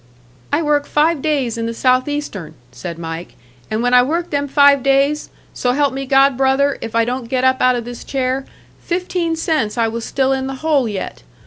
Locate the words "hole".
10.65-10.87